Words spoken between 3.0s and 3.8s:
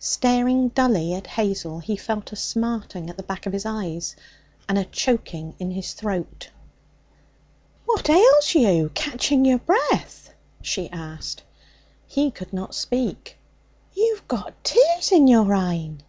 at the back of his